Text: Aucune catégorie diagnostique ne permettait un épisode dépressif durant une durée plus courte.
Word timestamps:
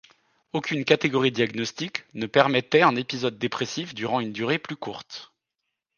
Aucune 0.51 0.83
catégorie 0.83 1.31
diagnostique 1.31 2.05
ne 2.15 2.25
permettait 2.25 2.81
un 2.81 2.95
épisode 2.95 3.37
dépressif 3.37 3.93
durant 3.93 4.19
une 4.19 4.33
durée 4.33 4.57
plus 4.57 4.75
courte. 4.75 5.31